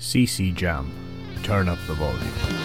[0.00, 0.90] CC Jam.
[1.42, 2.59] Turn up the volume.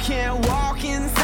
[0.00, 1.17] can't walk inside.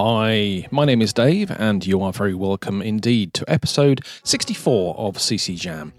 [0.00, 5.16] Hi, my name is Dave, and you are very welcome indeed to episode 64 of
[5.16, 5.92] CC Jam.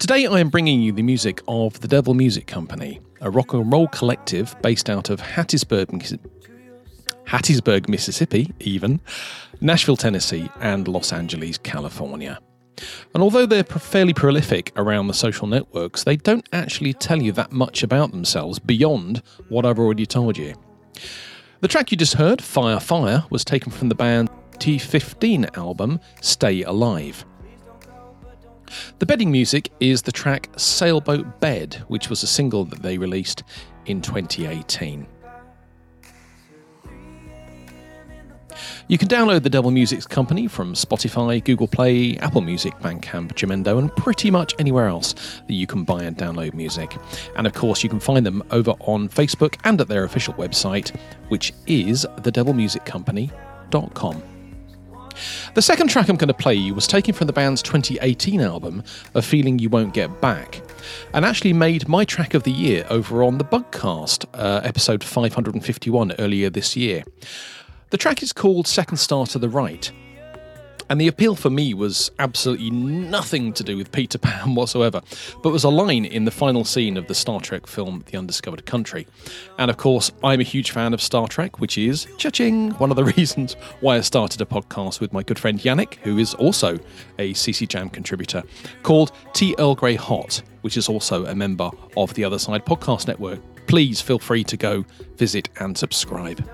[0.00, 3.72] Today I am bringing you the music of the Devil Music Company, a rock and
[3.72, 6.18] roll collective based out of Hattiesburg,
[7.28, 9.00] Hattiesburg Mississippi, even,
[9.60, 12.40] Nashville, Tennessee, and Los Angeles, California.
[13.14, 17.52] And although they're fairly prolific around the social networks, they don't actually tell you that
[17.52, 20.56] much about themselves beyond what I've already told you.
[21.64, 24.28] The track you just heard, Fire Fire, was taken from the band
[24.58, 27.24] T15 album Stay Alive.
[28.98, 33.44] The bedding music is the track Sailboat Bed, which was a single that they released
[33.86, 35.06] in 2018.
[38.86, 43.78] You can download the Devil Music Company from Spotify, Google Play, Apple Music, Bandcamp, Jamendo,
[43.78, 45.14] and pretty much anywhere else
[45.46, 46.94] that you can buy and download music.
[47.36, 50.94] And of course, you can find them over on Facebook and at their official website,
[51.28, 54.22] which is thedevilmusiccompany.com.
[55.54, 58.82] The second track I'm going to play you was taken from the band's 2018 album,
[59.14, 60.60] A Feeling You Won't Get Back,
[61.14, 66.12] and actually made my track of the year over on the Bugcast, uh, episode 551
[66.18, 67.02] earlier this year.
[67.94, 69.92] The track is called Second Star to the Right,
[70.90, 75.00] and the appeal for me was absolutely nothing to do with Peter Pan whatsoever,
[75.44, 78.66] but was a line in the final scene of the Star Trek film The Undiscovered
[78.66, 79.06] Country.
[79.60, 82.96] And of course, I'm a huge fan of Star Trek, which is, cha-ching, one of
[82.96, 86.80] the reasons why I started a podcast with my good friend Yannick, who is also
[87.20, 88.42] a CC Jam contributor,
[88.82, 89.54] called T.
[89.56, 93.38] Earl Grey Hot, which is also a member of the Otherside Podcast Network.
[93.68, 94.84] Please feel free to go
[95.16, 96.44] visit and subscribe.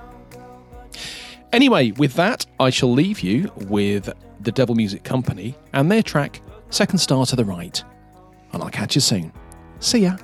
[1.52, 4.08] Anyway, with that, I shall leave you with
[4.40, 7.82] the Devil Music Company and their track Second Star to the Right.
[8.52, 9.32] And I'll catch you soon.
[9.80, 10.16] See ya.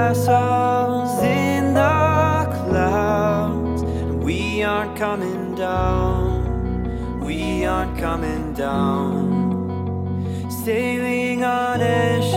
[0.00, 3.82] Our castles in the clouds.
[4.24, 7.20] We aren't coming down.
[7.20, 9.20] We aren't coming down.
[10.64, 12.29] Sailing on airships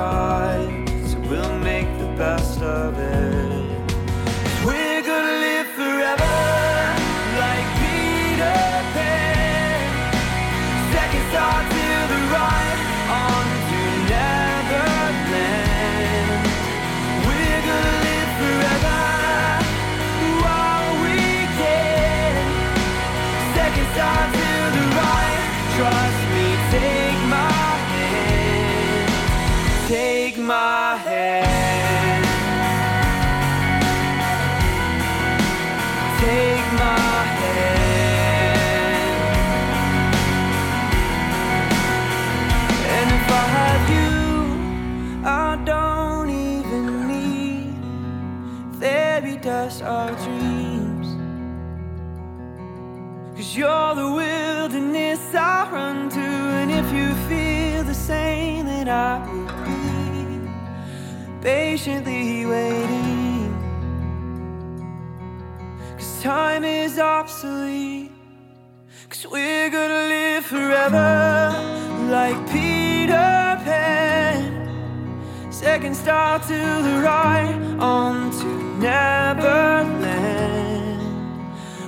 [0.00, 0.49] what
[49.82, 51.08] or dreams.
[53.36, 59.26] Cause you're the wilderness I run to, and if you feel the same, then I
[59.26, 60.50] will be
[61.40, 63.09] patiently waiting.
[66.20, 68.12] Time is obsolete.
[69.08, 71.54] Cause we're gonna live forever
[72.10, 74.68] like Peter Pan.
[75.50, 78.46] Second star to the right, on to
[78.78, 79.96] Neverland.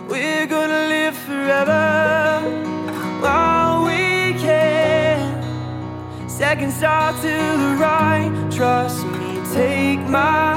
[0.08, 2.40] We're gonna live forever
[3.20, 5.42] while we can.
[6.26, 7.34] Second star to
[7.64, 10.51] the right, trust me, take my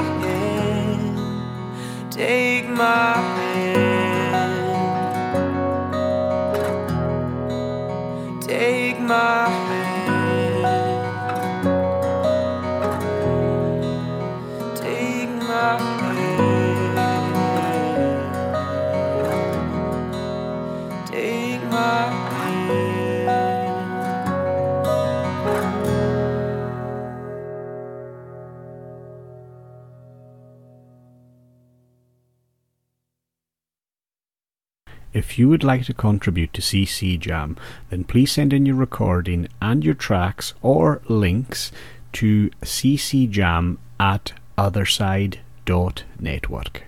[35.36, 37.58] If you would like to contribute to CC Jam,
[37.90, 41.70] then please send in your recording and your tracks or links
[42.14, 46.84] to ccjam at otherside.network.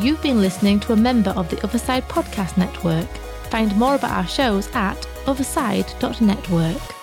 [0.00, 3.10] You've been listening to a member of the Otherside Podcast Network.
[3.50, 7.01] Find more about our shows at otherside.network.